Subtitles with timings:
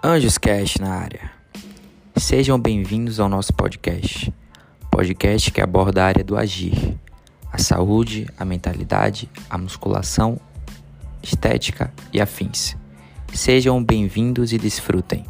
[0.00, 1.28] Anjos Cash na área.
[2.16, 4.32] Sejam bem-vindos ao nosso podcast.
[4.92, 6.96] Podcast que aborda a área do agir,
[7.52, 10.38] a saúde, a mentalidade, a musculação,
[11.20, 12.76] estética e afins.
[13.34, 15.24] Sejam bem-vindos e desfrutem.